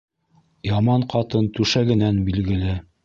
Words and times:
Яман 0.69 1.05
ҡатын 1.13 1.49
түшәгенән 1.59 2.19
билгеле. 2.31 2.75